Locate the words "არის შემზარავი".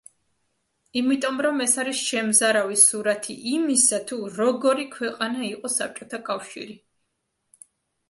1.83-2.79